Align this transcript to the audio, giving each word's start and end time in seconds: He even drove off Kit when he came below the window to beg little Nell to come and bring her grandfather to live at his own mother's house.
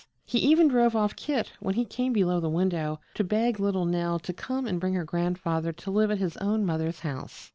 He 0.25 0.39
even 0.39 0.67
drove 0.67 0.95
off 0.95 1.15
Kit 1.15 1.51
when 1.59 1.75
he 1.75 1.85
came 1.85 2.11
below 2.11 2.39
the 2.39 2.49
window 2.49 2.99
to 3.13 3.23
beg 3.23 3.59
little 3.59 3.85
Nell 3.85 4.17
to 4.17 4.33
come 4.33 4.65
and 4.65 4.79
bring 4.79 4.95
her 4.95 5.03
grandfather 5.05 5.71
to 5.73 5.91
live 5.91 6.09
at 6.09 6.17
his 6.17 6.37
own 6.37 6.65
mother's 6.65 7.01
house. 7.01 7.49